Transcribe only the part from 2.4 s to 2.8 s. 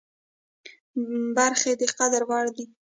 دي.